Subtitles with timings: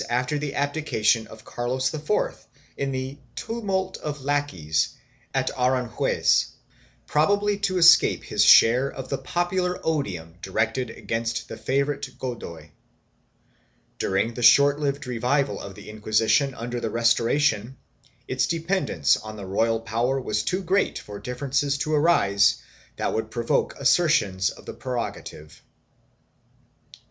[0.09, 1.93] 21 322 RELATIONS WITH THE CROWN [BOOK II abdication of Carlos
[2.43, 4.89] IV in the" tumult of lackeys"
[5.31, 6.45] at Aranjuez,
[7.05, 12.71] probably to escape his share of the popular odium directed against the favorite Godoy.1
[13.99, 17.77] During the short lived revival of the Inquisition under the Restoration,
[18.27, 22.57] its dependence on the royal power was too great for differences to arise
[22.95, 25.61] that would provoke assertions of the prerogative.